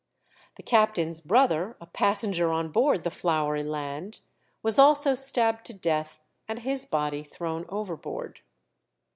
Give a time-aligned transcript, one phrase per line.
[0.55, 4.21] The captain's brother, a passenger on board the 'Flowery Land,'
[4.63, 8.39] was also stabbed to death and his body thrown overboard.